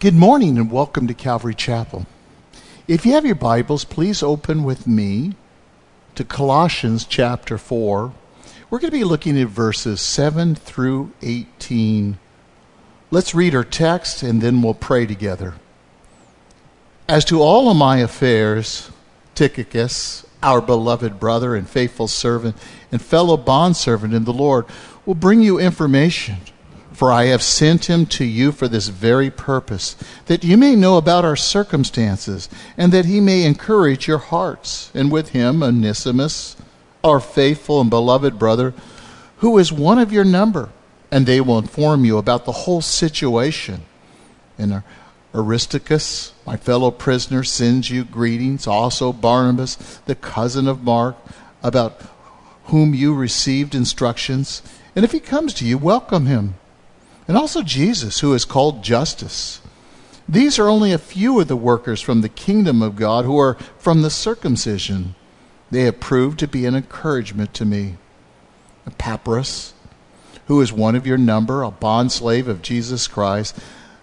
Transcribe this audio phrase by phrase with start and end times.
[0.00, 2.06] Good morning and welcome to Calvary Chapel.
[2.86, 5.34] If you have your Bibles, please open with me
[6.14, 8.12] to Colossians chapter 4.
[8.70, 12.16] We're going to be looking at verses 7 through 18.
[13.10, 15.54] Let's read our text and then we'll pray together.
[17.08, 18.92] As to all of my affairs,
[19.34, 22.56] Tychicus, our beloved brother and faithful servant
[22.92, 24.64] and fellow bondservant in the Lord,
[25.04, 26.36] will bring you information
[26.98, 29.94] for I have sent him to you for this very purpose,
[30.26, 34.90] that you may know about our circumstances, and that he may encourage your hearts.
[34.94, 36.56] And with him, Onesimus,
[37.04, 38.74] our faithful and beloved brother,
[39.36, 40.70] who is one of your number,
[41.08, 43.82] and they will inform you about the whole situation.
[44.58, 44.82] And
[45.32, 48.66] Aristarchus, my fellow prisoner, sends you greetings.
[48.66, 51.14] Also, Barnabas, the cousin of Mark,
[51.62, 52.02] about
[52.64, 54.62] whom you received instructions.
[54.96, 56.54] And if he comes to you, welcome him
[57.28, 59.60] and also Jesus, who is called Justus.
[60.26, 63.54] These are only a few of the workers from the kingdom of God who are
[63.78, 65.14] from the circumcision.
[65.70, 67.96] They have proved to be an encouragement to me.
[68.86, 69.74] Epaphras,
[70.46, 73.56] who is one of your number, a bondslave of Jesus Christ,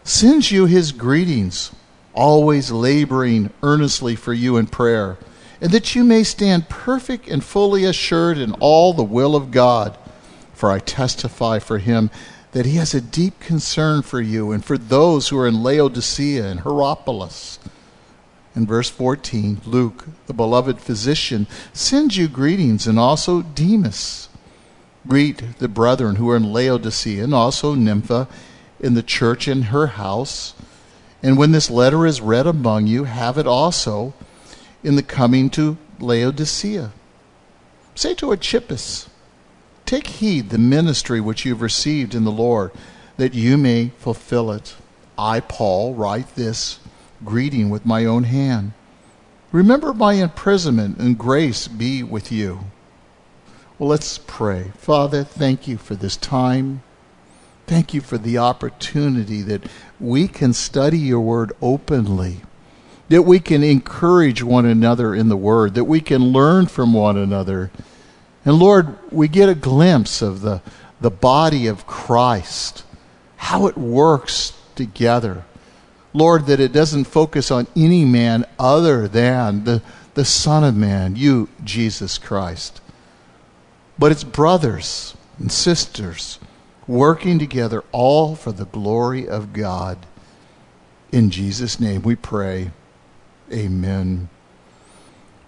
[0.04, 1.72] sends you his greetings,
[2.14, 5.18] always laboring earnestly for you in prayer,
[5.60, 9.98] and that you may stand perfect and fully assured in all the will of God.
[10.54, 12.12] For I testify for him
[12.56, 16.46] that he has a deep concern for you and for those who are in Laodicea
[16.46, 17.60] and Hierapolis.
[18.56, 24.30] In verse 14, Luke, the beloved physician, sends you greetings, and also Demas.
[25.06, 28.30] Greet the brethren who are in Laodicea, and also Nympha
[28.80, 30.54] in the church in her house.
[31.22, 34.14] And when this letter is read among you, have it also
[34.82, 36.94] in the coming to Laodicea.
[37.96, 39.10] Say to Archippus,
[39.86, 42.72] Take heed the ministry which you've received in the Lord,
[43.18, 44.76] that you may fulfill it.
[45.18, 46.80] I, Paul, write this
[47.24, 48.74] greeting with my own hand.
[49.52, 52.62] Remember my imprisonment, and grace be with you.
[53.78, 54.72] Well, let's pray.
[54.78, 56.82] Father, thank you for this time.
[57.68, 59.64] Thank you for the opportunity that
[60.00, 62.42] we can study your word openly,
[63.10, 67.18] that we can encourage one another in the word, that we can learn from one
[67.18, 67.72] another
[68.46, 70.62] and Lord, we get a glimpse of the,
[71.02, 72.84] the body of Christ,
[73.38, 75.44] how it works together.
[76.14, 79.82] Lord, that it doesn't focus on any man other than the,
[80.14, 82.80] the Son of Man, you, Jesus Christ.
[83.98, 86.40] But it's brothers and sisters
[86.88, 89.98] working together, all for the glory of God.
[91.12, 92.72] In Jesus' name we pray.
[93.52, 94.30] Amen.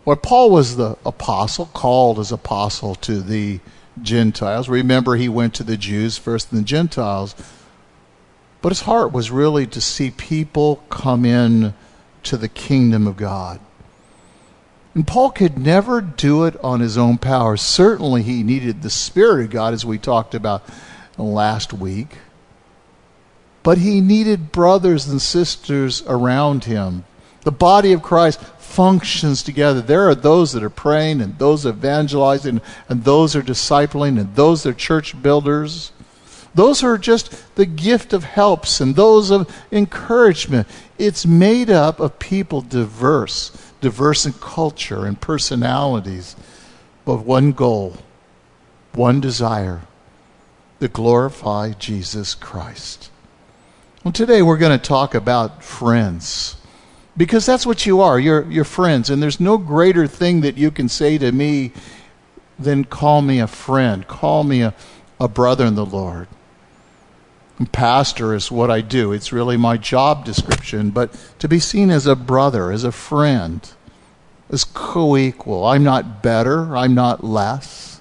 [0.08, 3.60] Well, Paul was the apostle, called as apostle to the
[4.02, 4.70] Gentiles.
[4.70, 7.36] Remember, he went to the Jews first and the Gentiles.
[8.62, 11.74] But his heart was really to see people come in
[12.24, 13.60] to the kingdom of God.
[14.96, 17.58] And Paul could never do it on his own power.
[17.58, 20.64] Certainly, he needed the Spirit of God, as we talked about
[21.18, 22.20] last week.
[23.62, 27.04] But he needed brothers and sisters around him.
[27.42, 29.82] The body of Christ functions together.
[29.82, 34.66] There are those that are praying and those evangelizing and those are discipling and those
[34.66, 35.92] are church builders.
[36.54, 40.68] Those are just the gift of helps and those of encouragement.
[40.98, 46.36] It's made up of people diverse, diverse in culture and personalities,
[47.06, 47.98] but one goal,
[48.94, 49.82] one desire
[50.82, 53.12] to glorify Jesus Christ.
[54.04, 56.57] Well, today we're going to talk about friends
[57.18, 58.20] because that's what you are.
[58.20, 59.10] You're, you're friends.
[59.10, 61.72] And there's no greater thing that you can say to me
[62.60, 64.74] than call me a friend, call me a,
[65.20, 66.28] a brother in the Lord.
[67.58, 69.12] And pastor is what I do.
[69.12, 70.92] It's really my job description.
[70.92, 73.68] But to be seen as a brother, as a friend,
[74.52, 77.97] as co equal, I'm not better, I'm not less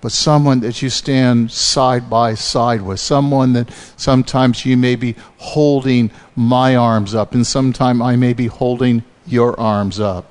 [0.00, 5.14] but someone that you stand side by side with, someone that sometimes you may be
[5.38, 10.26] holding my arms up, and sometimes I may be holding your arms up.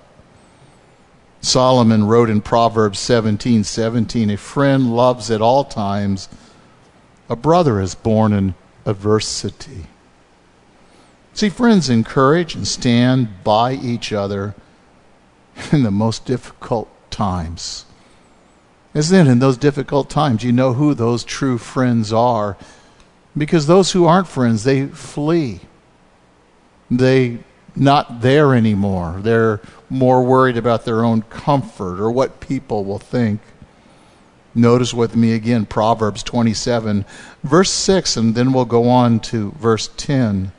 [1.41, 6.27] Solomon wrote in Proverbs 17 17, A friend loves at all times,
[7.29, 8.55] a brother is born in
[8.85, 9.85] adversity.
[11.33, 14.55] See, friends encourage and stand by each other
[15.71, 17.85] in the most difficult times.
[18.93, 19.29] Isn't it?
[19.29, 22.57] In those difficult times, you know who those true friends are.
[23.37, 25.61] Because those who aren't friends, they flee.
[26.89, 27.39] They
[27.75, 29.19] not there anymore.
[29.19, 33.41] They're more worried about their own comfort or what people will think.
[34.55, 37.05] Notice with me again Proverbs 27,
[37.43, 40.51] verse 6, and then we'll go on to verse 10.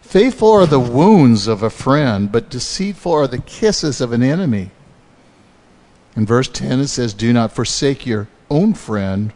[0.00, 4.70] Faithful are the wounds of a friend, but deceitful are the kisses of an enemy.
[6.16, 9.32] In verse 10, it says, Do not forsake your own friend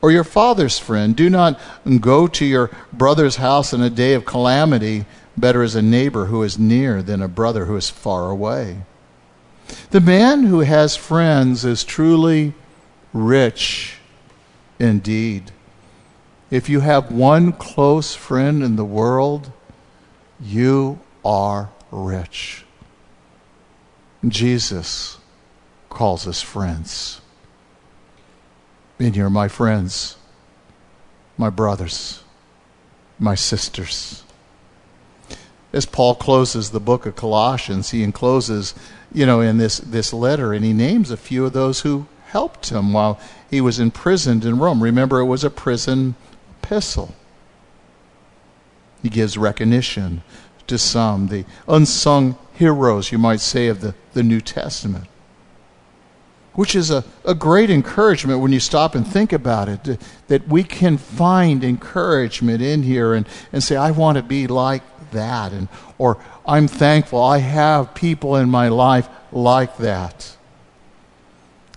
[0.00, 1.16] or your father's friend.
[1.16, 1.58] Do not
[2.00, 5.06] go to your brother's house in a day of calamity.
[5.36, 8.82] Better is a neighbor who is near than a brother who is far away.
[9.90, 12.52] The man who has friends is truly
[13.12, 13.98] rich
[14.78, 15.50] indeed.
[16.50, 19.50] If you have one close friend in the world,
[20.40, 22.64] you are rich.
[24.28, 25.18] Jesus
[25.94, 27.20] calls us friends.
[28.98, 30.16] And you're my friends,
[31.38, 32.22] my brothers,
[33.18, 34.22] my sisters.
[35.72, 38.74] As Paul closes the book of Colossians, he encloses,
[39.12, 42.70] you know, in this, this letter, and he names a few of those who helped
[42.70, 43.18] him while
[43.50, 44.82] he was imprisoned in Rome.
[44.82, 46.14] Remember, it was a prison
[46.62, 47.14] epistle.
[49.02, 50.22] He gives recognition
[50.66, 55.06] to some, the unsung heroes, you might say, of the, the New Testament.
[56.54, 60.62] Which is a, a great encouragement when you stop and think about it, that we
[60.62, 65.68] can find encouragement in here and, and say, I want to be like that, and,
[65.98, 70.36] or I'm thankful I have people in my life like that.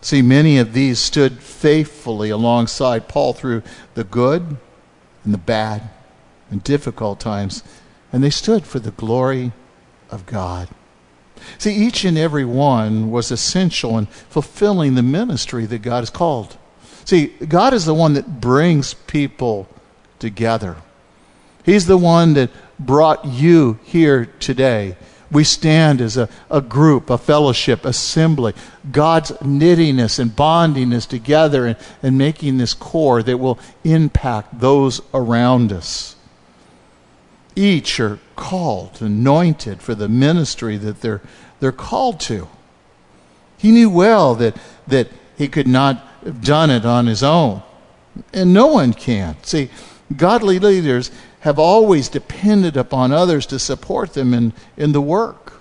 [0.02, 3.64] See, many of these stood faithfully alongside Paul through
[3.96, 4.58] the good
[5.24, 5.90] and the bad
[6.52, 7.64] and difficult times,
[8.14, 9.54] and they stood for the glory
[10.10, 10.70] of God.
[11.58, 16.58] See, each and every one was essential in fulfilling the ministry that God has called.
[17.06, 19.68] See, God is the one that brings people
[20.20, 20.76] together.
[21.64, 22.50] He's the one that
[22.80, 24.98] brought you here today.
[25.32, 28.54] We stand as a, a group, a fellowship, assembly.
[28.92, 34.60] God's knitting us and bonding us together and, and making this core that will impact
[34.60, 36.17] those around us.
[37.58, 41.22] Each are called, anointed for the ministry that they're,
[41.60, 42.48] they're called to.
[43.58, 44.56] He knew well that,
[44.86, 45.08] that
[45.40, 47.64] he could not have done it on his own.
[48.32, 49.38] And no one can.
[49.42, 49.72] See,
[50.16, 51.10] godly leaders
[51.40, 55.54] have always depended upon others to support them in, in the work.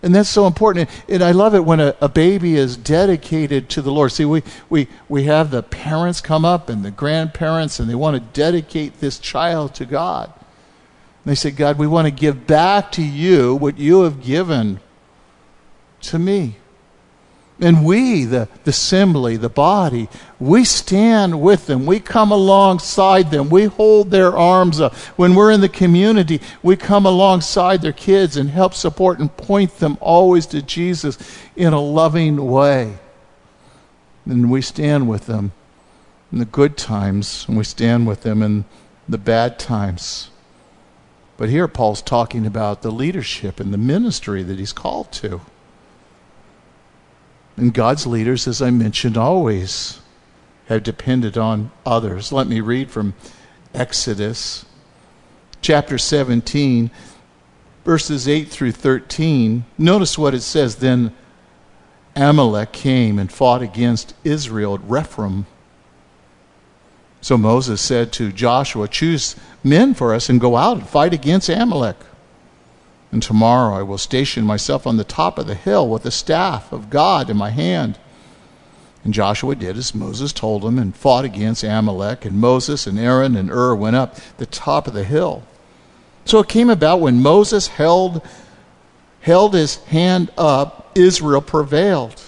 [0.00, 0.88] And that's so important.
[1.08, 4.12] And I love it when a, a, baby is dedicated to the Lord.
[4.12, 8.14] See, we, we, we have the parents come up and the grandparents, and they want
[8.14, 10.32] to dedicate this child to God.
[11.24, 14.80] They say, God, we want to give back to you what you have given
[16.02, 16.56] to me.
[17.60, 20.08] And we, the, the assembly, the body,
[20.40, 21.86] we stand with them.
[21.86, 23.50] We come alongside them.
[23.50, 24.96] We hold their arms up.
[25.16, 29.78] When we're in the community, we come alongside their kids and help support and point
[29.78, 31.16] them always to Jesus
[31.54, 32.98] in a loving way.
[34.26, 35.52] And we stand with them
[36.32, 38.64] in the good times, and we stand with them in
[39.08, 40.31] the bad times.
[41.42, 45.40] But here Paul's talking about the leadership and the ministry that he's called to.
[47.56, 49.98] And God's leaders, as I mentioned, always
[50.66, 52.30] have depended on others.
[52.30, 53.14] Let me read from
[53.74, 54.66] Exodus
[55.60, 56.92] chapter 17,
[57.84, 59.64] verses 8 through 13.
[59.76, 60.76] Notice what it says.
[60.76, 61.12] Then
[62.14, 65.46] Amalek came and fought against Israel at Rephidim.
[67.22, 71.48] So Moses said to Joshua, Choose men for us and go out and fight against
[71.48, 71.96] Amalek.
[73.12, 76.72] And tomorrow I will station myself on the top of the hill with the staff
[76.72, 77.96] of God in my hand.
[79.04, 82.24] And Joshua did as Moses told him and fought against Amalek.
[82.24, 85.44] And Moses and Aaron and Hur went up the top of the hill.
[86.24, 88.20] So it came about when Moses held,
[89.20, 92.20] held his hand up, Israel prevailed.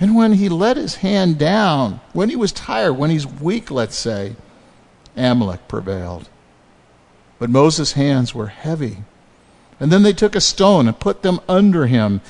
[0.00, 3.96] And when he let his hand down, when he was tired, when he's weak, let's
[3.96, 4.36] say,
[5.16, 6.28] Amalek prevailed.
[7.38, 8.98] But Moses' hands were heavy.
[9.80, 12.20] And then they took a stone and put them under him.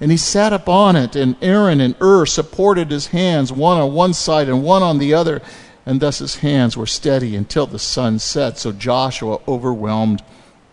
[0.00, 4.14] And he sat upon it, and Aaron and Hur supported his hands, one on one
[4.14, 5.40] side and one on the other.
[5.84, 8.58] And thus his hands were steady until the sun set.
[8.58, 10.22] So Joshua overwhelmed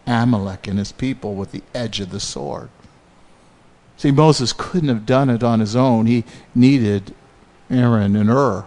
[0.05, 2.69] Amalek and his people with the edge of the sword.
[4.03, 6.07] See, Moses couldn't have done it on his own.
[6.07, 7.15] He needed
[7.69, 8.65] Aaron and Hur.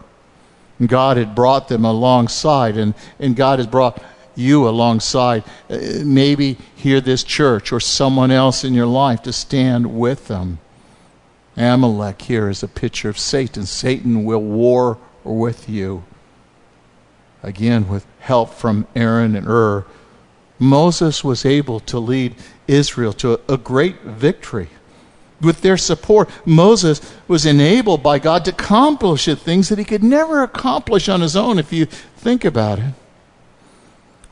[0.78, 4.02] And God had brought them alongside, and, and God has brought
[4.34, 5.44] you alongside.
[5.68, 10.58] Uh, maybe here this church or someone else in your life to stand with them.
[11.54, 13.66] Amalek here is a picture of Satan.
[13.66, 16.04] Satan will war with you.
[17.42, 19.84] Again, with help from Aaron and Hur,
[20.58, 22.34] Moses was able to lead
[22.66, 24.70] Israel to a great victory.
[25.40, 30.42] With their support, Moses was enabled by God to accomplish things that he could never
[30.42, 32.94] accomplish on his own, if you think about it.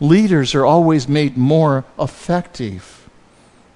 [0.01, 3.09] Leaders are always made more effective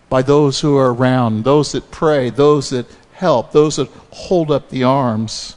[0.08, 4.70] by those who are around, those that pray, those that help, those that hold up
[4.70, 5.56] the arms.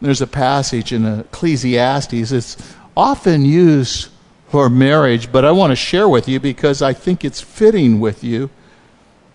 [0.00, 2.32] There's a passage in Ecclesiastes.
[2.32, 4.10] It's often used
[4.48, 8.22] for marriage, but I want to share with you because I think it's fitting with
[8.24, 8.50] you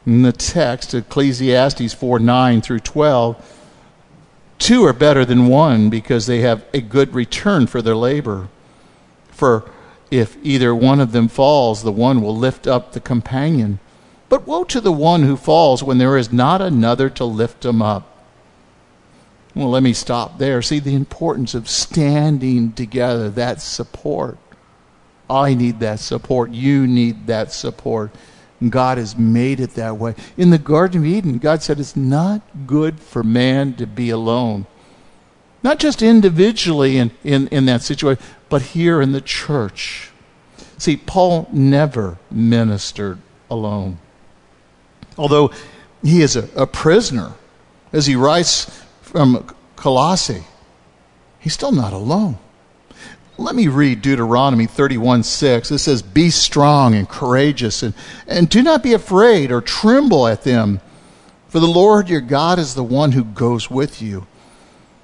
[0.05, 3.51] in the text, Ecclesiastes 4 9 through 12.
[4.57, 8.47] Two are better than one because they have a good return for their labor.
[9.29, 9.69] For
[10.12, 13.79] if either one of them falls, the one will lift up the companion.
[14.29, 17.81] But woe to the one who falls when there is not another to lift him
[17.81, 18.12] up.
[19.53, 20.62] Well, let me stop there.
[20.62, 24.38] See the importance of standing together, that support.
[25.29, 26.51] I need that support.
[26.51, 28.12] You need that support.
[28.69, 30.15] God has made it that way.
[30.38, 34.65] In the Garden of Eden, God said it's not good for man to be alone.
[35.62, 40.12] Not just individually in, in, in that situation, but here in the church.
[40.77, 43.19] See, Paul never ministered
[43.50, 44.00] alone.
[45.17, 45.51] Although
[46.03, 47.33] he is a, a prisoner,
[47.91, 50.43] as he writes from Colossae,
[51.39, 52.38] he's still not alone.
[53.38, 55.72] Let me read Deuteronomy 31 6.
[55.72, 57.94] It says, Be strong and courageous, and,
[58.27, 60.80] and do not be afraid or tremble at them.
[61.50, 64.25] For the Lord your God is the one who goes with you.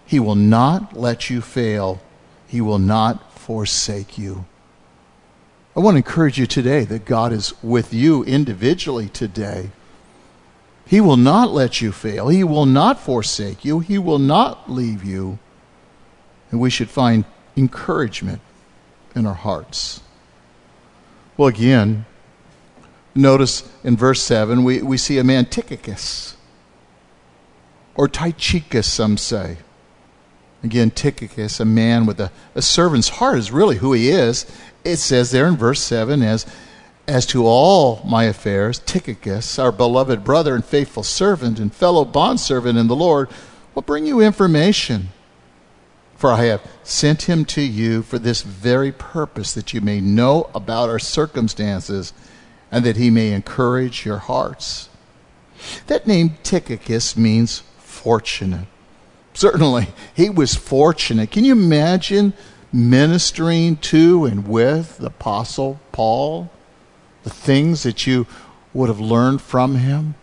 [0.06, 2.02] He will not let you fail,
[2.48, 4.46] He will not forsake you.
[5.76, 9.72] I want to encourage you today that God is with you individually today.
[10.86, 12.28] He will not let you fail.
[12.28, 13.80] He will not forsake you.
[13.80, 15.40] He will not leave you.
[16.50, 17.24] And we should find
[17.56, 18.42] encouragement
[19.16, 20.02] in our hearts.
[21.38, 22.06] Well, again,
[23.16, 26.36] notice in verse 7, we, we see a man, Tychicus,
[27.96, 29.58] or Tychicus, some say.
[30.64, 34.46] Again, Tychicus, a man with a, a servant's heart, is really who he is.
[34.84, 36.46] It says there in verse 7 as,
[37.08, 42.78] as to all my affairs, Tychicus, our beloved brother and faithful servant and fellow bondservant
[42.78, 43.30] in the Lord,
[43.74, 45.10] will bring you information
[46.22, 50.52] for I have sent him to you for this very purpose, that you may know
[50.54, 52.14] about our circumstances
[52.72, 54.90] and that he may encourage your hearts.
[55.88, 58.68] That name Tychicus means fortunate.
[59.34, 61.32] Certainly, he was fortunate.
[61.32, 62.34] Can you imagine
[62.72, 66.52] ministering to and with the Apostle Paul?
[67.24, 68.28] The things that you
[68.76, 70.14] would have learned from him,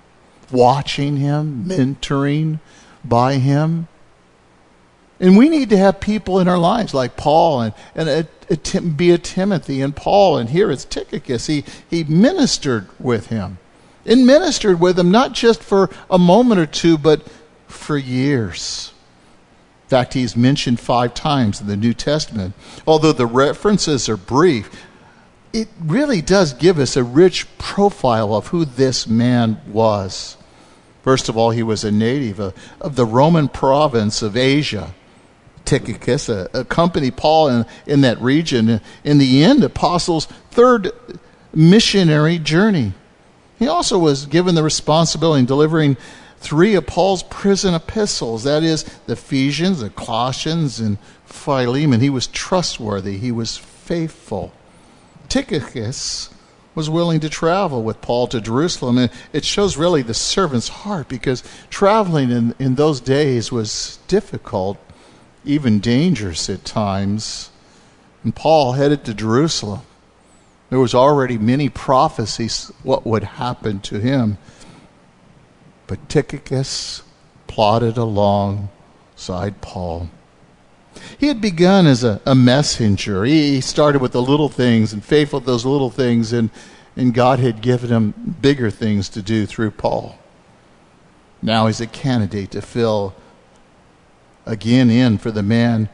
[0.53, 2.61] watching him, mentoring
[3.05, 3.89] by him.
[5.21, 8.23] And we need to have people in our lives like Paul and, and uh, uh,
[8.51, 10.39] a, a, be a Timothy and Paul.
[10.39, 11.47] And here it's Tychicus.
[11.47, 13.59] He, he ministered with him
[14.07, 17.23] and ministered with him not just for a moment or two, but
[17.67, 18.93] for years.
[19.85, 22.55] In fact, he's mentioned five times in the New Testament.
[22.87, 24.85] Although the references are brief,
[25.53, 30.37] it really does give us a rich profile of who this man was.
[31.03, 32.39] First of all, he was a native
[32.81, 34.95] of the Roman province of Asia.
[35.69, 38.81] Tychicus uh, accompany Paul in, in that region.
[39.05, 40.91] In the end, Apostles' third
[41.53, 42.95] missionary journey.
[43.59, 45.99] He also was given the responsibility in delivering
[46.39, 50.97] three of Paul's prison epistles that is, the Ephesians, the Colossians, and
[51.27, 52.01] Philemon.
[52.01, 54.53] He was trustworthy, he was faithful.
[55.29, 56.31] Tychicus
[56.75, 58.97] was willing to travel with Paul to Jerusalem.
[58.97, 64.79] And it shows really the servant's heart because traveling in, in those days was difficult
[65.49, 67.51] even dangerous at times.
[68.23, 69.81] And Paul headed to Jerusalem.
[70.71, 74.39] There was already many prophecies what would happen to him.
[75.87, 77.03] But Tychicus
[77.47, 80.11] plodded alongside Paul.
[81.17, 83.25] He had begun as a, a messenger.
[83.25, 86.51] He, started with the little things and faithful to those little things, and,
[86.97, 90.19] and God had given him bigger things to do through Paul.
[91.41, 93.15] Now he's a candidate to fill
[94.49, 95.89] again in for the man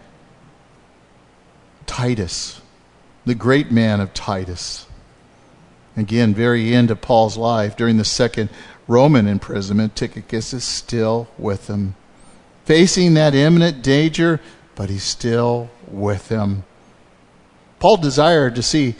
[1.86, 2.62] Titus,
[3.26, 4.86] the great man of Titus.
[5.96, 8.48] Again, very end of Paul's life, during the second
[8.88, 11.94] Roman imprisonment, Tychicus is still with him.
[12.64, 14.40] Facing that imminent danger,
[14.74, 16.64] but he's still with him.
[17.78, 18.94] Paul desired to see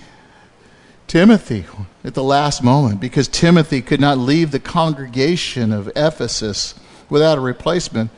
[1.07, 1.65] Timothy
[2.05, 6.75] at the last moment because Timothy could not leave the congregation of Ephesus
[7.09, 8.11] without a replacement.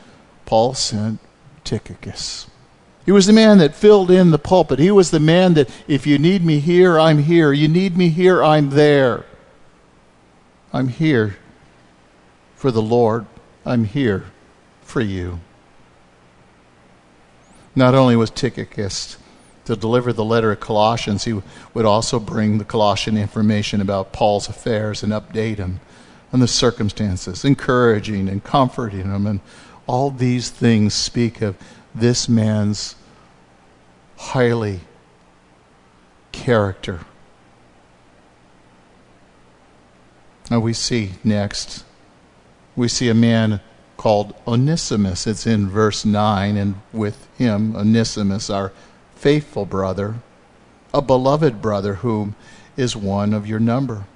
[0.44, 1.20] Paul sent
[1.66, 2.48] Tychicus.
[3.04, 4.78] He was the man that filled in the pulpit.
[4.78, 7.52] He was the man that, if you need me here, I'm here.
[7.52, 9.26] You need me here, I'm there.
[10.72, 11.36] I'm here
[12.56, 13.26] for the Lord.
[13.64, 14.24] I'm here
[14.82, 15.40] for you.
[17.74, 19.18] Not only was Tychicus
[19.66, 21.40] to deliver the letter of Colossians, he
[21.74, 25.80] would also bring the Colossian information about Paul's affairs and update him
[26.32, 29.26] on the circumstances, encouraging and comforting him.
[29.26, 29.40] And
[29.86, 31.56] all these things speak of
[31.94, 32.96] this man's
[34.16, 34.80] highly
[36.32, 37.00] character.
[40.50, 41.84] Now we see next,
[42.76, 43.60] we see a man
[43.96, 45.26] called Onesimus.
[45.26, 48.72] It's in verse 9, and with him, Onesimus, our
[49.14, 50.16] faithful brother,
[50.92, 52.36] a beloved brother whom
[52.76, 54.06] is one of your number.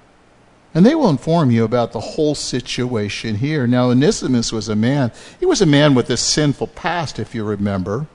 [0.73, 3.67] And they will inform you about the whole situation here.
[3.67, 7.43] Now, Onesimus was a man, he was a man with a sinful past, if you
[7.43, 8.07] remember.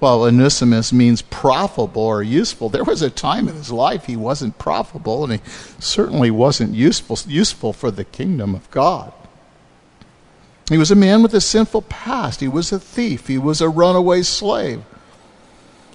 [0.00, 4.58] Well, Onesimus means profitable or useful, there was a time in his life he wasn't
[4.58, 5.40] profitable and he
[5.78, 9.12] certainly wasn't useful, useful for the kingdom of God.
[10.68, 12.40] He was a man with a sinful past.
[12.40, 13.26] He was a thief.
[13.28, 14.82] He was a runaway slave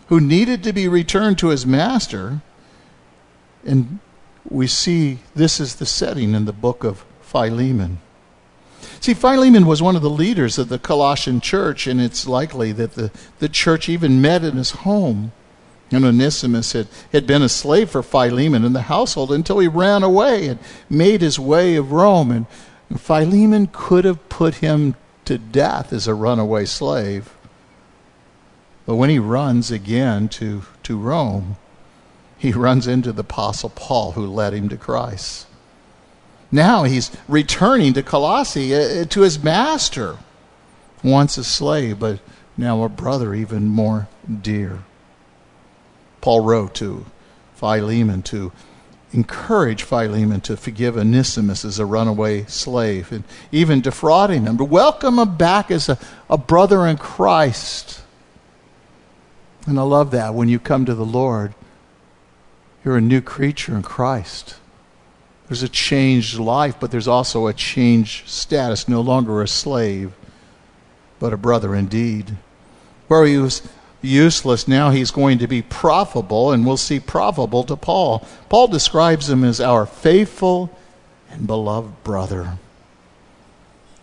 [0.08, 2.41] who needed to be returned to his master.
[3.65, 4.00] And
[4.48, 8.00] we see this is the setting in the book of Philemon.
[9.01, 12.93] See, Philemon was one of the leaders of the Colossian church, and it's likely that
[12.93, 15.31] the, the church even met in his home.
[15.91, 20.03] And Onesimus had, had been a slave for Philemon in the household until he ran
[20.03, 22.31] away and made his way of Rome.
[22.31, 27.34] And Philemon could have put him to death as a runaway slave.
[28.86, 31.58] But when he runs again to, to Rome,
[32.39, 35.46] he runs into the Apostle Paul, who led him to Christ.
[36.51, 40.17] Now he's returning to Colossae, uh, to his master,
[41.03, 42.19] once a slave, but
[42.58, 44.08] now a brother even more
[44.41, 44.84] dear.
[46.22, 47.05] Paul wrote to
[47.55, 48.51] Philemon to
[49.12, 55.19] encourage Philemon to forgive Onesimus as a runaway slave and even defrauding him, to welcome
[55.19, 55.98] him back as a,
[56.29, 58.01] a brother in Christ.
[59.65, 61.53] And I love that when you come to the Lord,
[62.83, 64.55] you're a new creature in Christ.
[65.48, 68.87] There's a changed life, but there's also a changed status.
[68.87, 70.13] No longer a slave,
[71.20, 72.37] but a brother indeed.
[73.07, 73.68] Where he was
[74.01, 78.25] useless, now he's going to be profitable, and we'll see profitable to Paul.
[78.48, 80.70] Paul describes him as our faithful
[81.31, 82.59] and beloved brother.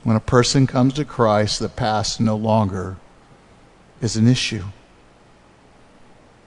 [0.03, 2.97] When a person comes to Christ, the past no longer
[4.01, 4.65] is an issue.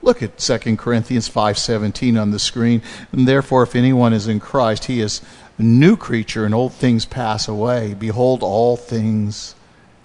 [0.01, 2.81] Look at 2 Corinthians 5:17 on the screen.
[3.11, 5.21] And therefore if anyone is in Christ, he is
[5.57, 7.93] a new creature and old things pass away.
[7.93, 9.55] Behold all things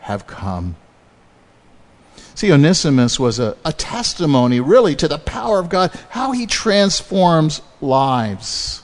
[0.00, 0.76] have come.
[2.34, 7.62] See, Onesimus was a, a testimony, really, to the power of God, how he transforms
[7.80, 8.82] lives.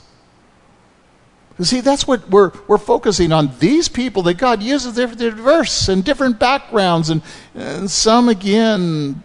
[1.59, 3.51] See, that's what we're, we're focusing on.
[3.59, 7.21] These people that God uses, they're, they're diverse and different backgrounds, and,
[7.53, 9.21] and some, again,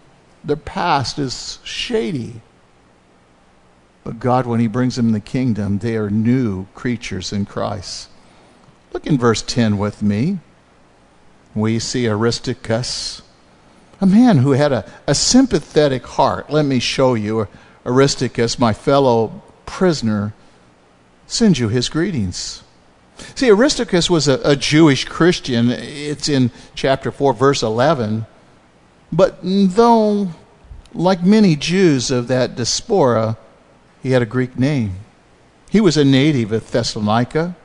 [0.46, 2.40] their past is shady.
[4.04, 8.08] But God, when He brings them the kingdom, they are new creatures in Christ.
[8.92, 10.38] Look in verse 10 with me.
[11.54, 13.22] We see Aristarchus,
[14.00, 16.50] a man who had a, a sympathetic heart.
[16.50, 17.48] Let me show you.
[17.84, 20.34] Aristarchus, my fellow prisoner,
[21.26, 22.62] sends you his greetings.
[23.34, 25.70] See, Aristarchus was a, a Jewish Christian.
[25.70, 28.26] It's in chapter 4, verse 11.
[29.12, 30.30] But though,
[30.94, 33.36] like many Jews of that diaspora,
[34.02, 34.96] he had a Greek name,
[35.70, 37.56] he was a native of Thessalonica.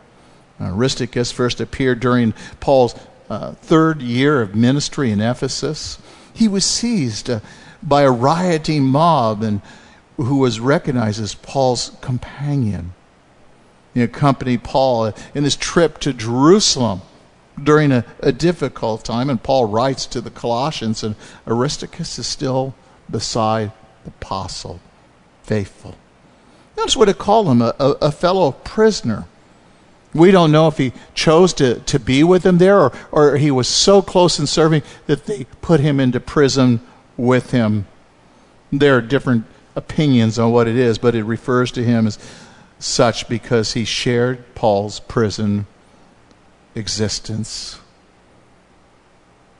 [0.59, 2.93] Aristarchus first appeared during Paul's
[3.29, 5.97] uh, third year of ministry in Ephesus.
[6.33, 7.39] He was seized uh,
[7.81, 9.61] by a rioting mob and
[10.17, 12.93] who was recognized as Paul's companion.
[13.93, 17.01] He accompanied Paul in his trip to Jerusalem
[17.63, 19.29] during a, a difficult time.
[19.29, 21.15] And Paul writes to the Colossians, and
[21.47, 22.73] Aristarchus is still
[23.09, 23.71] beside
[24.03, 24.79] the apostle,
[25.43, 25.95] faithful.
[26.77, 29.25] Notice what it called him a, a, a, fellow prisoner.
[30.13, 33.51] We don't know if he chose to, to be with them there or, or he
[33.51, 36.81] was so close in serving that they put him into prison
[37.17, 37.87] with him.
[38.71, 39.45] There are different
[39.75, 42.17] opinions on what it is, but it refers to him as
[42.79, 45.67] such because he shared Paul's prison
[46.75, 47.79] existence.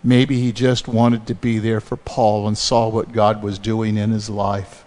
[0.04, 3.97] Maybe he just wanted to be there for Paul and saw what God was doing
[3.97, 4.84] in his life,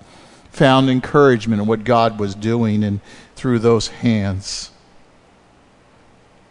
[0.50, 3.00] found encouragement in what God was doing and
[3.36, 4.70] through those hands.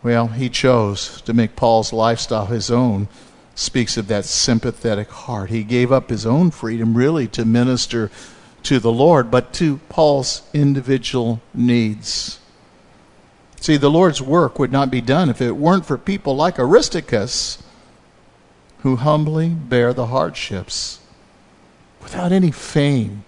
[0.01, 3.07] Well, he chose to make Paul's lifestyle his own.
[3.55, 5.49] Speaks of that sympathetic heart.
[5.49, 8.09] He gave up his own freedom really to minister
[8.63, 12.39] to the Lord, but to Paul's individual needs.
[13.63, 17.63] See, the Lord's work would not be done if it weren't for people like Aristarchus
[18.79, 20.99] who humbly bear the hardships
[22.01, 23.23] without any fame,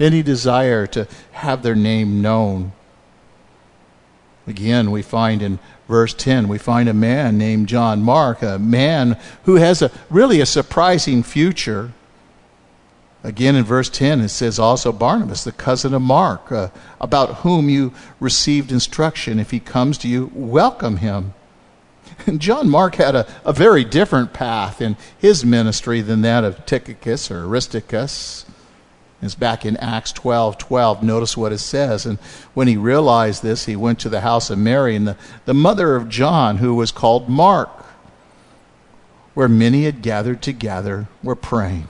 [0.00, 2.72] any desire to have their name known.
[4.48, 9.16] Again, we find in verse 10, we find a man named John Mark, a man
[9.44, 11.92] who has a really a surprising future.
[13.24, 16.68] Again, in verse 10, it says also Barnabas, the cousin of Mark, uh,
[17.00, 19.40] about whom you received instruction.
[19.40, 21.34] If he comes to you, welcome him.
[22.26, 26.64] And John Mark had a, a very different path in his ministry than that of
[26.64, 28.46] Tychicus or Aristarchus.
[29.20, 31.02] It's back in Acts 12 12.
[31.02, 32.06] Notice what it says.
[32.06, 32.18] And
[32.54, 35.96] when he realized this, he went to the house of Mary and the, the mother
[35.96, 37.70] of John, who was called Mark,
[39.34, 41.88] where many had gathered together, were praying.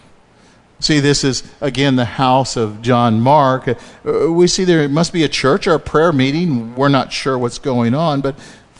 [0.80, 3.68] See, this is again the house of John Mark.
[3.68, 6.76] Uh, we see there must be a church or a prayer meeting.
[6.76, 8.36] We're not sure what's going on, but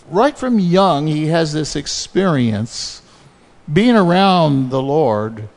[0.09, 3.03] right from young, he has this experience
[3.71, 5.49] being around the Lord.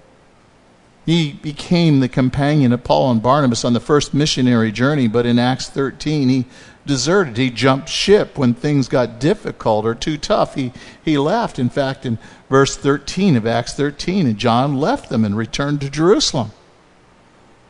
[1.05, 5.39] He became the companion of Paul and Barnabas on the first missionary journey, but in
[5.39, 6.45] Acts 13, he
[6.85, 7.37] deserted.
[7.37, 10.55] He jumped ship when things got difficult or too tough.
[10.55, 10.71] He,
[11.03, 11.59] he left.
[11.59, 12.17] In fact, in
[12.49, 16.51] verse 13 of Acts 13, and John left them and returned to Jerusalem.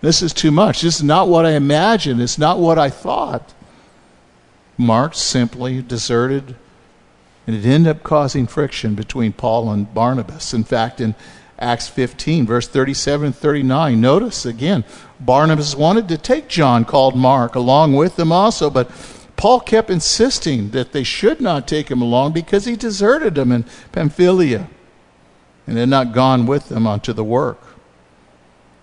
[0.01, 0.81] This is too much.
[0.81, 2.21] This is not what I imagined.
[2.21, 3.53] It's not what I thought.
[4.77, 6.55] Mark simply deserted,
[7.45, 10.53] and it ended up causing friction between Paul and Barnabas.
[10.53, 11.13] In fact, in
[11.61, 14.01] Acts 15, verse 37 and 39.
[14.01, 14.83] Notice again,
[15.19, 18.89] Barnabas wanted to take John, called Mark, along with them also, but
[19.37, 23.65] Paul kept insisting that they should not take him along because he deserted them in
[23.91, 24.69] Pamphylia
[25.67, 27.61] and had not gone with them onto the work.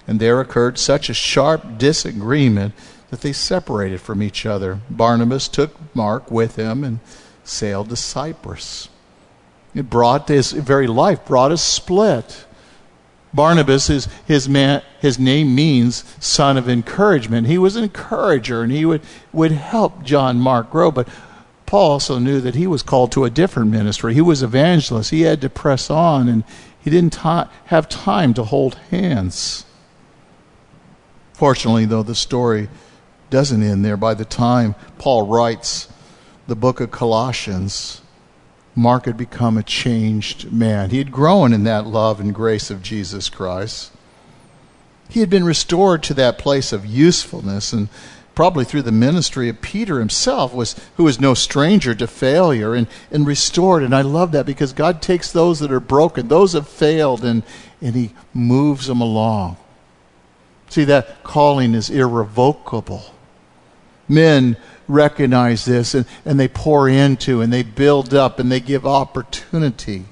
[0.06, 2.74] And there occurred such a sharp disagreement
[3.10, 4.80] that they separated from each other.
[4.88, 7.00] Barnabas took Mark with him and
[7.44, 8.88] sailed to Cyprus.
[9.74, 12.46] It brought his very life brought a split.
[13.32, 17.46] Barnabas, his, his, man, his name means son of encouragement.
[17.46, 20.90] He was an encourager and he would, would help John Mark grow.
[20.90, 21.08] But
[21.66, 24.14] Paul also knew that he was called to a different ministry.
[24.14, 25.10] He was evangelist.
[25.10, 26.44] He had to press on and
[26.80, 29.66] he didn't have time to hold hands.
[31.34, 32.68] Fortunately, though, the story
[33.30, 33.96] doesn't end there.
[33.96, 35.88] By the time Paul writes
[36.46, 38.00] the book of Colossians,
[38.78, 40.90] Mark had become a changed man.
[40.90, 43.90] He had grown in that love and grace of Jesus Christ.
[45.08, 47.88] He had been restored to that place of usefulness and
[48.36, 52.86] probably through the ministry of Peter himself was who was no stranger to failure and,
[53.10, 53.82] and restored.
[53.82, 57.42] And I love that because God takes those that are broken, those that failed, and,
[57.82, 59.56] and he moves them along.
[60.68, 63.12] See, that calling is irrevocable.
[64.08, 64.56] Men
[64.88, 70.06] recognize this and, and they pour into and they build up and they give opportunity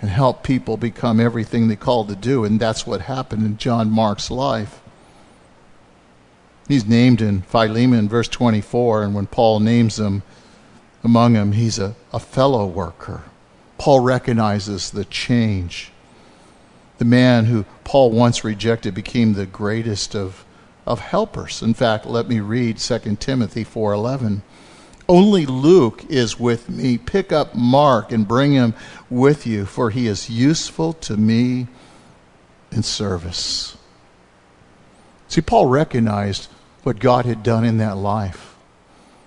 [0.00, 2.44] and help people become everything they called to do.
[2.44, 4.80] And that's what happened in John Mark's life.
[6.68, 10.22] He's named in Philemon, verse 24, and when Paul names him
[11.02, 13.22] among them, he's a, a fellow worker.
[13.76, 15.92] Paul recognizes the change.
[16.98, 20.44] The man who Paul once rejected became the greatest of
[20.86, 21.62] of helpers.
[21.62, 24.42] In fact, let me read 2 Timothy 4:11.
[25.08, 26.96] Only Luke is with me.
[26.96, 28.74] Pick up Mark and bring him
[29.10, 31.66] with you, for he is useful to me
[32.72, 33.76] in service.
[35.28, 36.48] See, Paul recognized
[36.84, 38.54] what God had done in that life.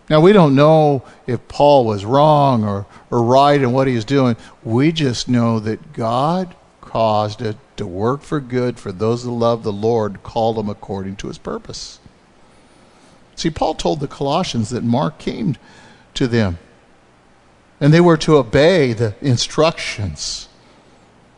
[0.10, 4.06] Now, we don't know if Paul was wrong or, or right in what he was
[4.06, 4.38] doing.
[4.64, 6.56] We just know that God
[6.88, 11.18] caused it to work for good for those that love the Lord, call them according
[11.18, 12.00] to his purpose.
[13.36, 15.58] See, Paul told the Colossians that Mark came
[16.14, 16.58] to them,
[17.80, 20.48] and they were to obey the instructions,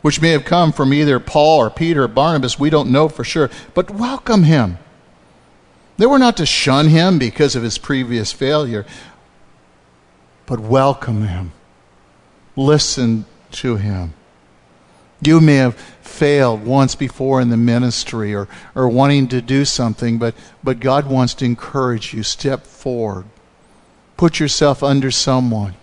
[0.02, 2.58] which may have come from either Paul or Peter or Barnabas.
[2.58, 4.78] We don't know for sure, but welcome him.
[5.98, 8.86] They were not to shun him because of his previous failure,
[10.46, 11.52] but welcome him.
[12.56, 14.14] Listen to him.
[15.22, 20.18] You may have failed once before in the ministry or, or wanting to do something,
[20.18, 22.22] but, but God wants to encourage you.
[22.22, 23.26] Step forward.
[24.16, 25.74] Put yourself under someone.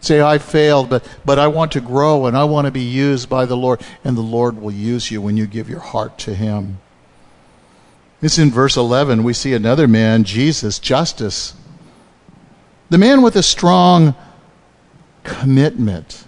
[0.00, 3.28] Say, I failed, but, but I want to grow and I want to be used
[3.28, 3.80] by the Lord.
[4.04, 6.78] And the Lord will use you when you give your heart to Him.
[8.22, 9.22] It's in verse 11.
[9.24, 11.54] We see another man, Jesus, Justus.
[12.90, 14.14] The man with a strong
[15.24, 16.24] commitment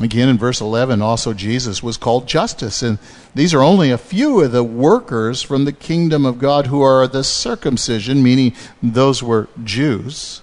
[0.00, 2.82] Again, in verse 11, also Jesus was called Justus.
[2.82, 2.98] And
[3.34, 7.06] these are only a few of the workers from the kingdom of God who are
[7.06, 10.40] the circumcision, meaning those were Jews.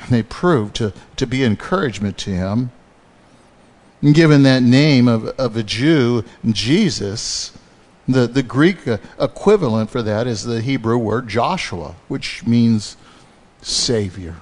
[0.00, 2.72] And they proved to, to be encouragement to him.
[4.02, 7.52] And given that name of, of a Jew, Jesus,
[8.08, 8.78] the, the Greek
[9.20, 12.96] equivalent for that is the Hebrew word Joshua, which means
[13.62, 14.36] Savior.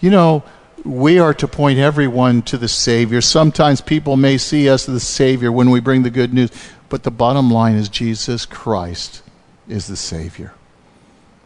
[0.00, 0.44] You know,
[0.84, 3.20] we are to point everyone to the Savior.
[3.20, 6.50] Sometimes people may see us as the Savior when we bring the good news,
[6.88, 9.22] but the bottom line is Jesus Christ
[9.68, 10.52] is the Savior.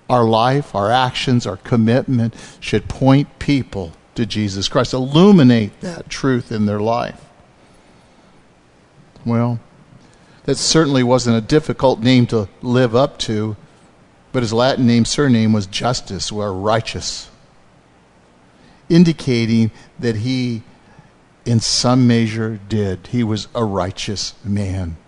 [0.08, 6.50] Our life, our actions, our commitment should point people to Jesus Christ, illuminate that truth
[6.50, 7.24] in their life.
[9.24, 9.60] Well,
[10.44, 13.56] that certainly wasn't a difficult name to live up to,
[14.32, 17.29] but his Latin name, surname, was Justus, or righteous,
[18.90, 20.62] indicating that he,
[21.46, 23.06] in some measure, did.
[23.06, 24.98] He was a righteous man.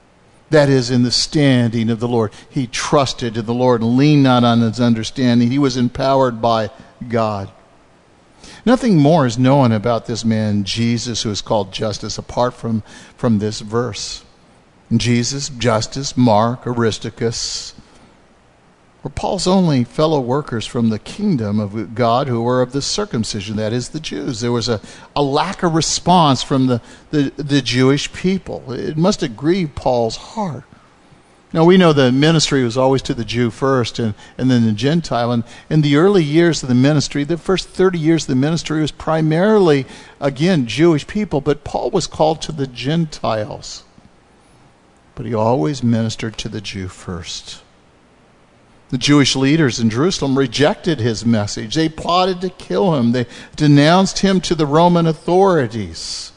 [0.48, 2.32] That is, in the standing of the Lord.
[2.48, 5.50] He trusted in the Lord and leaned not on his understanding.
[5.50, 6.70] He was empowered by
[7.08, 7.50] God.
[8.64, 12.82] Nothing more is known about this man, Jesus, who is called Justus, apart from,
[13.16, 14.24] from this verse.
[14.94, 17.74] Jesus, Justus, Mark, Aristarchus
[19.02, 23.56] were Paul's only fellow workers from the kingdom of God who were of the circumcision,
[23.56, 24.40] that is, the Jews.
[24.40, 24.80] There was a,
[25.16, 28.70] a lack of response from the, the, the Jewish people.
[28.70, 30.64] It must have grieved Paul's heart.
[31.54, 34.72] Now, we know the ministry was always to the Jew first and, and then the
[34.72, 35.32] Gentile.
[35.32, 38.80] And in the early years of the ministry, the first 30 years of the ministry
[38.80, 39.84] was primarily,
[40.18, 43.84] again, Jewish people, but Paul was called to the Gentiles.
[45.14, 47.60] But he always ministered to the Jew first.
[48.92, 51.74] The Jewish leaders in Jerusalem rejected his message.
[51.74, 53.12] They plotted to kill him.
[53.12, 53.26] They
[53.56, 56.32] denounced him to the Roman authorities.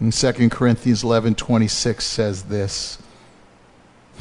[0.00, 2.96] In 2 Corinthians 11:26 says this,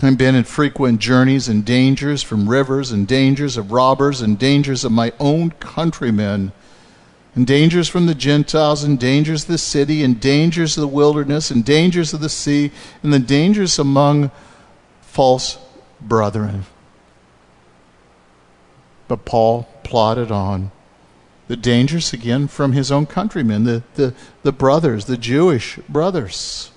[0.02, 4.84] I've been in frequent journeys and dangers from rivers and dangers of robbers and dangers
[4.84, 6.52] of my own countrymen
[7.34, 11.50] and dangers from the Gentiles and dangers of the city and dangers of the wilderness
[11.50, 12.72] and dangers of the sea
[13.04, 14.32] and the dangers among
[15.00, 15.58] false
[16.02, 16.66] brethren.
[19.08, 20.72] But Paul plodded on.
[21.48, 26.72] The dangers again from his own countrymen, the, the, the brothers, the Jewish brothers.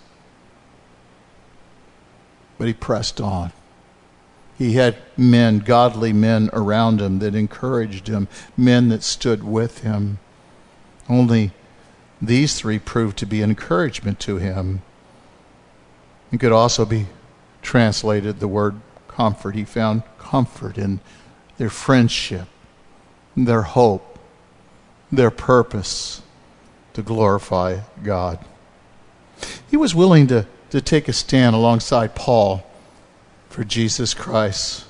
[2.58, 3.52] But he pressed on.
[4.58, 10.18] He had men, godly men around him that encouraged him, men that stood with him.
[11.08, 11.52] Only
[12.20, 14.82] these three proved to be encouragement to him.
[16.32, 17.06] It could also be
[17.62, 18.80] translated the word
[19.14, 19.54] comfort.
[19.54, 21.00] He found comfort in
[21.56, 22.48] their friendship,
[23.36, 24.18] their hope,
[25.10, 26.22] their purpose
[26.94, 28.38] to glorify God.
[29.70, 32.66] He was willing to, to take a stand alongside Paul
[33.48, 34.84] for Jesus Christ,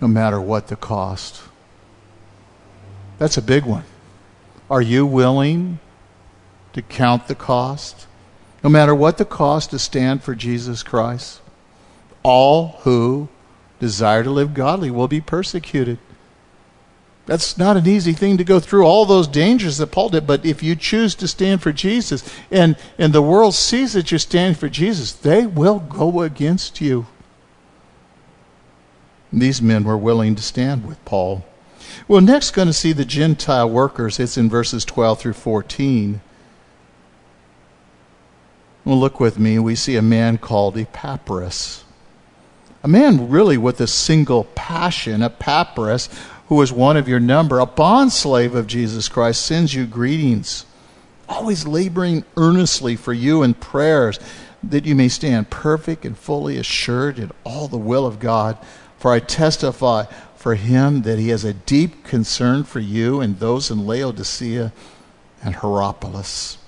[0.00, 1.42] no matter what the cost.
[3.18, 3.84] That's a big one.
[4.70, 5.78] Are you willing
[6.74, 8.06] to count the cost?
[8.62, 11.40] No matter what the cost to stand for Jesus Christ?
[12.26, 13.28] All who
[13.78, 15.96] desire to live godly will be persecuted.
[17.26, 20.44] That's not an easy thing to go through all those dangers that Paul did, but
[20.44, 24.56] if you choose to stand for Jesus and, and the world sees that you're standing
[24.56, 27.06] for Jesus, they will go against you.
[29.32, 31.44] These men were willing to stand with Paul.
[32.08, 34.18] We're next going to see the Gentile workers.
[34.18, 36.20] It's in verses 12 through 14.
[38.84, 39.60] Well, look with me.
[39.60, 41.84] We see a man called Epaphras
[42.86, 46.08] a man really with a single passion, Epaphras,
[46.46, 50.64] who was one of your number, a bondslave of Jesus Christ, sends you greetings,
[51.28, 54.20] always laboring earnestly for you in prayers,
[54.62, 58.56] that you may stand perfect and fully assured in all the will of God.
[58.98, 60.04] For I testify
[60.36, 64.72] for him that he has a deep concern for you and those in Laodicea
[65.42, 66.58] and Hierapolis.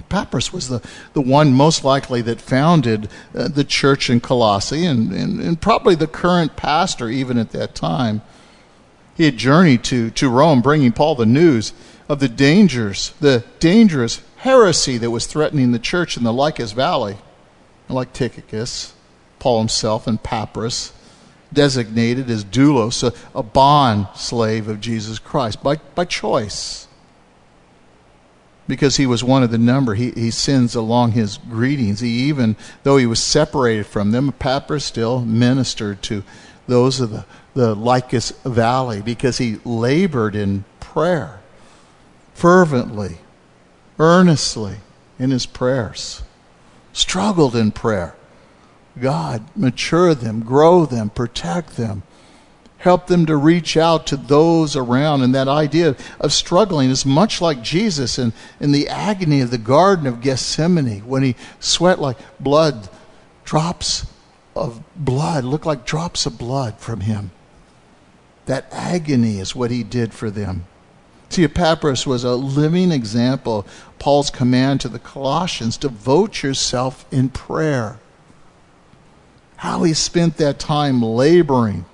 [0.00, 0.82] Epaphras was the,
[1.12, 5.94] the one most likely that founded uh, the church in Colossae and, and, and probably
[5.94, 8.22] the current pastor even at that time.
[9.16, 11.72] He had journeyed to, to Rome bringing Paul the news
[12.08, 17.16] of the dangers, the dangerous heresy that was threatening the church in the Lycus Valley.
[17.88, 18.94] Like Tychicus,
[19.38, 20.92] Paul himself and Epaphras,
[21.52, 26.86] designated as doulos, a, a bond slave of Jesus Christ by, by choice
[28.70, 29.94] because he was one of the number.
[29.94, 31.98] He, he sends along his greetings.
[31.98, 32.54] He even,
[32.84, 36.22] though he was separated from them, Epaphras still ministered to
[36.68, 41.40] those of the, the Lycus Valley because he labored in prayer
[42.32, 43.18] fervently,
[43.98, 44.76] earnestly
[45.18, 46.22] in his prayers,
[46.92, 48.14] struggled in prayer.
[49.00, 52.04] God, mature them, grow them, protect them,
[52.80, 55.22] Help them to reach out to those around.
[55.22, 59.58] And that idea of struggling is much like Jesus in, in the agony of the
[59.58, 62.88] Garden of Gethsemane when he sweat like blood,
[63.44, 64.06] drops
[64.56, 67.30] of blood, look like drops of blood from him.
[68.46, 70.64] That agony is what he did for them.
[71.28, 73.66] See, Epaphras was a living example.
[73.98, 77.98] Paul's command to the Colossians devote yourself in prayer.
[79.56, 81.84] How he spent that time laboring.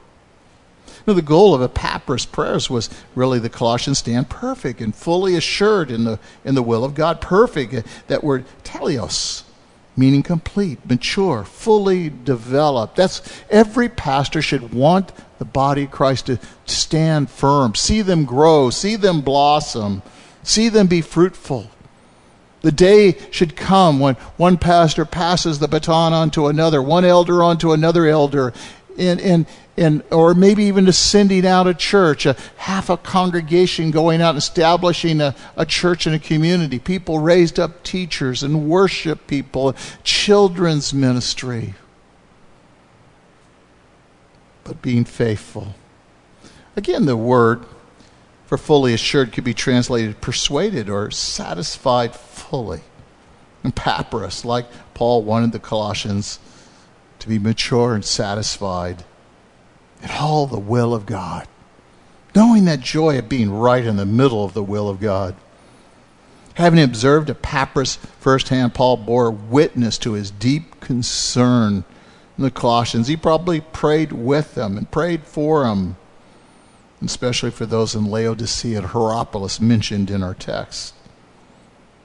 [1.07, 5.91] Now, the goal of Epaphras' prayers was really the Colossians stand perfect and fully assured
[5.91, 7.21] in the, in the will of God.
[7.21, 9.45] Perfect, eh, that word teleos,
[9.97, 12.97] meaning complete, mature, fully developed.
[12.97, 18.71] That's every pastor should want the body of Christ to stand firm, see them grow,
[18.71, 20.03] see them blossom,
[20.43, 21.71] see them be fruitful.
[22.63, 27.45] The day should come when one pastor passes the baton on to another, one elder
[27.45, 28.53] on to another elder,
[28.99, 33.91] and, and, and, or maybe even to sending out a church, a half a congregation
[33.91, 36.79] going out and establishing a, a church in a community.
[36.79, 41.75] People raised up teachers and worship people, children's ministry
[44.67, 45.75] but being faithful.
[46.75, 47.65] Again, the word
[48.47, 52.81] for fully assured could be translated persuaded or satisfied fully.
[53.63, 56.39] And Epaphras, like Paul wanted the Colossians
[57.21, 59.05] to be mature and satisfied
[60.03, 61.47] in all the will of God,
[62.35, 65.35] knowing that joy of being right in the middle of the will of God.
[66.55, 71.85] Having observed Epaphras firsthand, Paul bore witness to his deep concern
[72.39, 73.09] in the Colossians.
[73.09, 75.97] He probably prayed with them and prayed for them,
[77.03, 80.95] especially for those in Laodicea and Hierapolis mentioned in our text.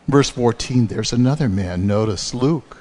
[0.07, 1.87] Verse 14, there's another man.
[1.87, 2.80] Notice Luke.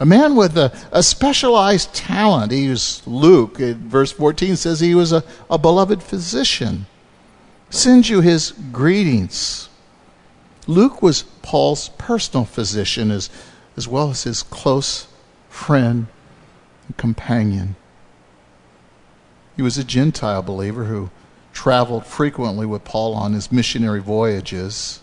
[0.00, 2.52] A man with a, a specialized talent.
[2.52, 3.60] He was Luke.
[3.60, 6.86] Eh, verse 14 says he was a, a beloved physician.
[7.70, 9.68] Sends you his greetings.
[10.66, 13.30] Luke was Paul's personal physician as,
[13.76, 15.06] as well as his close
[15.48, 16.06] friend
[16.86, 17.76] and companion.
[19.56, 21.10] He was a Gentile believer who
[21.52, 25.00] traveled frequently with Paul on his missionary voyages.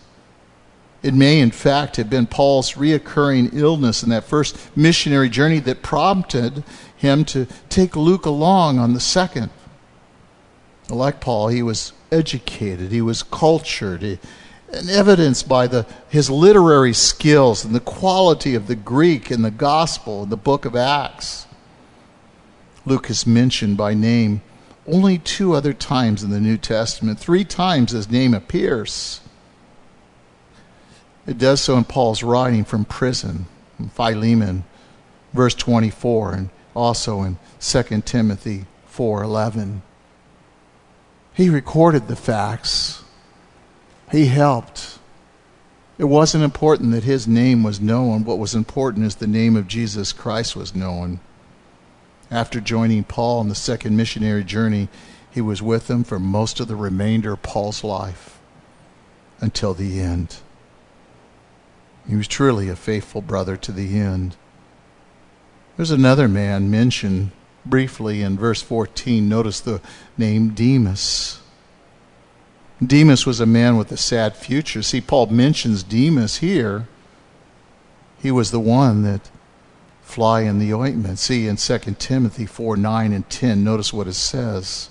[1.02, 5.82] It may, in fact, have been Paul's reoccurring illness in that first missionary journey that
[5.82, 6.62] prompted
[6.96, 9.50] him to take Luke along on the second.
[10.88, 17.64] Like Paul, he was educated, he was cultured, and evidenced by the, his literary skills
[17.64, 21.46] and the quality of the Greek in the Gospel in the book of Acts.
[22.86, 24.42] Luke is mentioned by name
[24.86, 27.18] only two other times in the New Testament.
[27.18, 29.20] Three times his name appears.
[31.26, 33.46] It does so in Paul's writing from prison,
[33.78, 34.64] in Philemon,
[35.32, 39.82] verse 24, and also in 2 Timothy 4:11.
[41.34, 43.02] He recorded the facts.
[44.10, 44.98] He helped.
[45.96, 48.24] It wasn't important that his name was known.
[48.24, 51.20] What was important is the name of Jesus Christ was known.
[52.30, 54.88] After joining Paul on the second missionary journey,
[55.30, 58.38] he was with them for most of the remainder of Paul's life
[59.40, 60.38] until the end.
[62.08, 64.36] He was truly a faithful brother to the end.
[65.76, 67.30] There's another man mentioned
[67.64, 69.28] briefly in verse 14.
[69.28, 69.80] Notice the
[70.18, 71.40] name Demas.
[72.84, 74.82] Demas was a man with a sad future.
[74.82, 76.88] See, Paul mentions Demas here.
[78.20, 79.30] He was the one that
[80.02, 81.18] fly in the ointment.
[81.18, 84.90] See in 2 Timothy 4 9 and 10, notice what it says.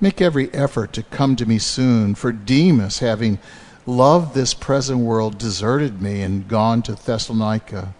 [0.00, 3.38] Make every effort to come to me soon, for Demas, having
[3.86, 7.94] loved this present world, deserted me and gone to Thessalonica.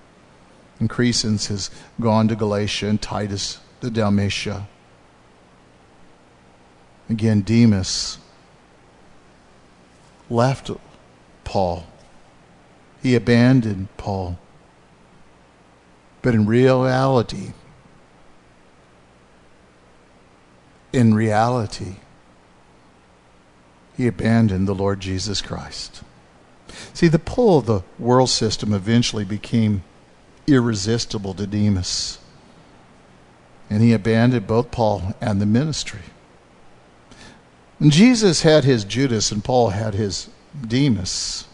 [0.79, 1.71] And Crescens has
[2.01, 4.69] gone to Galatia and Titus to Dalmatia.
[7.09, 8.19] Again, Demas
[10.29, 10.71] left
[11.45, 11.87] Paul.
[13.03, 14.39] He abandoned Paul.
[16.21, 17.53] But in reality,
[20.93, 21.97] in reality,
[23.97, 26.03] he abandoned the Lord Jesus Christ.
[26.93, 29.83] See, the pull of the world system eventually became
[30.47, 32.19] irresistible to Demas.
[33.71, 36.01] And he abandoned both Paul and the ministry.
[37.81, 40.31] And Jesus had his Judas and Paul had his
[40.67, 41.47] Demas.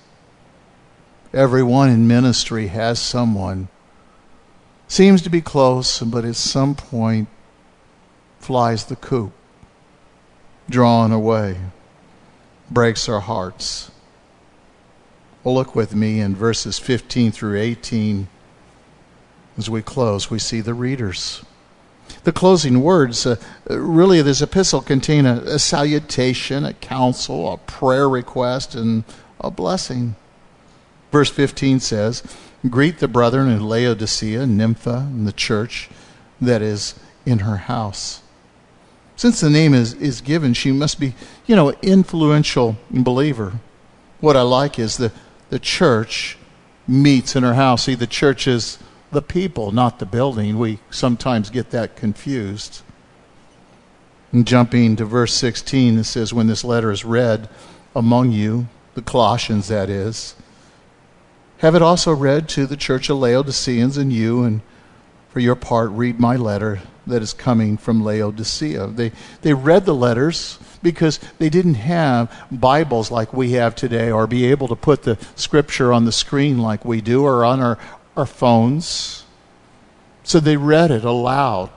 [1.32, 3.68] Everyone in ministry has someone
[4.86, 7.28] seems to be close, but at some point
[8.38, 9.32] flies the coop,
[10.68, 11.56] drawn away,
[12.72, 13.90] breaks our hearts.
[15.44, 18.28] Look with me in verses 15 through 18.
[19.58, 21.44] As we close, we see the readers.
[22.24, 23.36] The closing words, uh,
[23.68, 29.04] really, this epistle contain a, a salutation, a counsel, a prayer request, and
[29.40, 30.14] a blessing.
[31.10, 32.22] Verse 15 says,
[32.68, 35.90] Greet the brethren in Laodicea, Nympha, and the church
[36.40, 38.21] that is in her house.
[39.22, 41.14] Since the name is, is given, she must be,
[41.46, 43.52] you know, influential believer.
[44.18, 45.12] What I like is the,
[45.48, 46.36] the church
[46.88, 47.84] meets in her house.
[47.84, 48.80] See, the church is
[49.12, 50.58] the people, not the building.
[50.58, 52.82] We sometimes get that confused.
[54.32, 57.48] And jumping to verse 16, it says, When this letter is read
[57.94, 60.34] among you, the Colossians that is,
[61.58, 64.62] have it also read to the church of Laodiceans and you, and
[65.28, 68.88] for your part, read my letter that is coming from Laodicea.
[68.88, 74.26] They, they read the letters because they didn't have Bibles like we have today or
[74.26, 77.78] be able to put the scripture on the screen like we do or on our,
[78.16, 79.24] our phones.
[80.22, 81.70] So they read it aloud.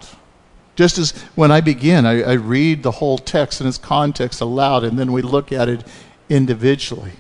[0.76, 4.84] Just as when I begin, I, I read the whole text in its context aloud,
[4.84, 5.86] and then we look at it
[6.30, 7.14] individually.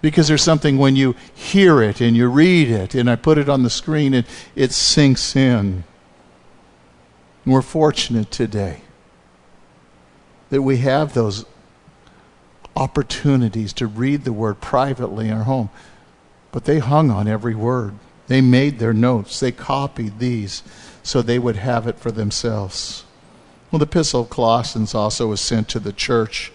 [0.00, 3.48] Because there's something when you hear it and you read it, and I put it
[3.48, 5.84] on the screen, and it sinks in.
[7.44, 8.82] And we're fortunate today
[10.50, 11.44] that we have those
[12.76, 15.70] opportunities to read the word privately in our home.
[16.52, 17.94] But they hung on every word.
[18.26, 19.40] They made their notes.
[19.40, 20.62] They copied these
[21.02, 23.04] so they would have it for themselves.
[23.70, 26.52] Well, the Epistle of Colossians also was sent to the church,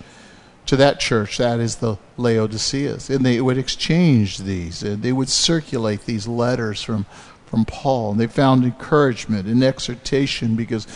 [0.68, 3.10] to that church, that is the Laodiceas.
[3.10, 7.08] And they would exchange these, and they would circulate these letters from,
[7.48, 8.12] from Paul.
[8.12, 10.88] And they found encouragement and exhortation because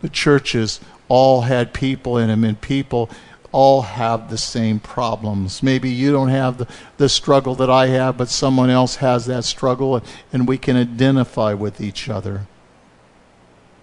[0.00, 3.10] the churches all had people in them, and people
[3.50, 5.62] all have the same problems.
[5.62, 6.68] Maybe you don't have the,
[6.98, 11.54] the struggle that I have, but someone else has that struggle, and we can identify
[11.54, 12.46] with each other.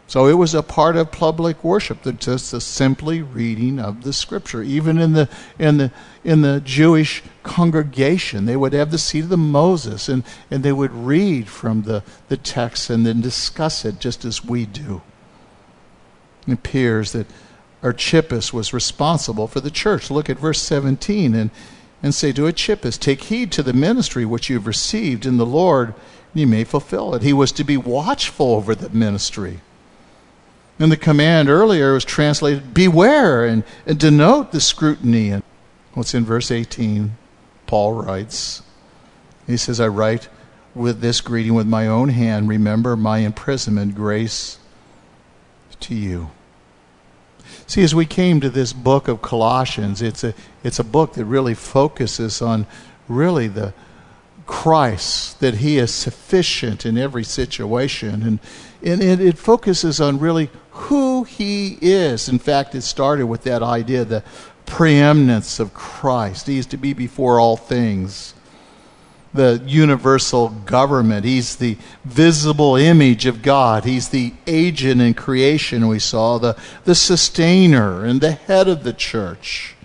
[0.08, 4.14] So it was a part of public worship, that just the simply reading of the
[4.14, 4.62] scripture.
[4.62, 5.28] Even in the
[5.58, 5.92] in the
[6.24, 10.72] in the Jewish congregation, they would have the seat of the Moses and, and they
[10.72, 15.02] would read from the, the text and then discuss it just as we do.
[16.48, 17.28] It appears that
[17.84, 20.10] Archippus was responsible for the church.
[20.10, 21.52] Look at verse 17 and,
[22.02, 25.46] and say to Archippus, Take heed to the ministry which you have received in the
[25.46, 27.22] Lord, and you may fulfill it.
[27.22, 29.62] He was to be watchful over the ministry.
[30.78, 35.30] And the command earlier was translated, Beware, and, and denote the scrutiny.
[35.30, 35.44] And
[35.94, 37.16] what's in verse 18?
[37.66, 38.62] Paul writes,
[39.48, 40.28] He says, I write
[40.74, 44.60] with this greeting with my own hand, remember my imprisonment, grace
[45.80, 46.30] to you.
[47.68, 51.26] See, as we came to this book of Colossians, it's a, it's a book that
[51.26, 52.68] really focuses on
[53.08, 53.74] really the
[54.46, 58.22] Christ, that He is sufficient in every situation.
[58.22, 58.40] And,
[58.84, 62.30] and it, it focuses on really who He is.
[62.30, 64.24] In fact, it started with that idea, the
[64.66, 66.48] preeminence of Christ.
[66.48, 68.34] He is to be before all things
[69.36, 71.26] the universal government.
[71.26, 73.84] He's the visible image of God.
[73.84, 78.94] He's the agent in creation, we saw, the, the sustainer and the head of the
[78.94, 79.76] church.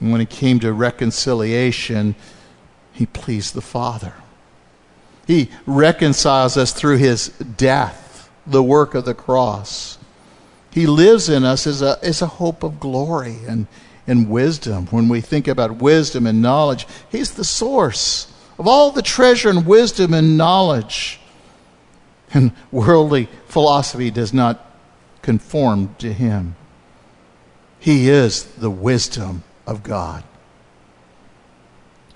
[0.00, 2.14] And when it came to reconciliation,
[2.92, 4.14] he pleased the Father.
[5.26, 8.03] He reconciles us through his death,
[8.46, 9.98] the work of the cross.
[10.70, 13.66] He lives in us as a, as a hope of glory and,
[14.06, 14.86] and wisdom.
[14.86, 19.66] When we think about wisdom and knowledge, he's the source of all the treasure and
[19.66, 21.20] wisdom and knowledge.
[22.32, 24.64] And worldly philosophy does not
[25.22, 26.56] conform to him.
[27.78, 30.24] He is the wisdom of God.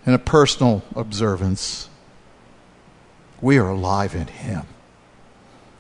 [0.05, 1.89] And a personal observance
[3.41, 4.67] we are alive in him.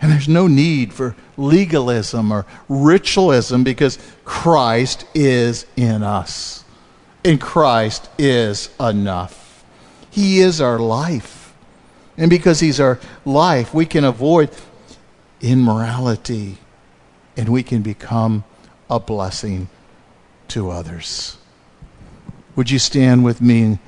[0.01, 6.65] And there's no need for legalism or ritualism because Christ is in us.
[7.25, 9.65] And Christ is enough.
[10.11, 11.53] He is our life.
[12.17, 14.51] And because He's our life, we can avoid
[15.41, 16.59] immorality
[17.37, 18.45] and we can become
[18.91, 19.69] a blessing
[20.49, 21.39] to others.
[22.57, 23.79] Would you stand with me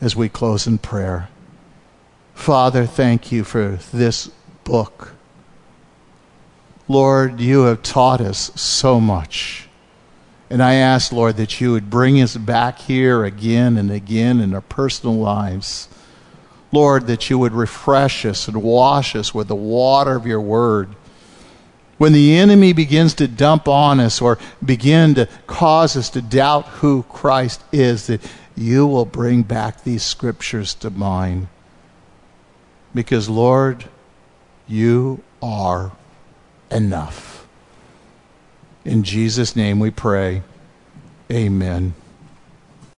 [0.00, 1.28] as we close in prayer?
[2.34, 4.28] Father, thank you for this
[4.62, 5.15] book.
[6.88, 9.68] Lord, you have taught us so much.
[10.48, 14.54] And I ask, Lord, that you would bring us back here again and again in
[14.54, 15.88] our personal lives.
[16.70, 20.90] Lord, that you would refresh us and wash us with the water of your word.
[21.98, 26.66] When the enemy begins to dump on us or begin to cause us to doubt
[26.66, 28.20] who Christ is, that
[28.56, 31.48] you will bring back these scriptures to mind.
[32.94, 33.86] Because, Lord,
[34.68, 35.92] you are
[36.70, 37.46] enough.
[38.84, 40.42] In Jesus' name we pray.
[41.30, 41.94] Amen.